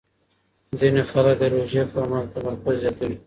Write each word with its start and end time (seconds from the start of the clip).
ځینې 0.79 1.01
خلک 1.11 1.35
د 1.41 1.43
روژې 1.53 1.83
پر 1.91 2.03
مهال 2.09 2.25
تمرکز 2.35 2.75
زیاتوي. 2.81 3.15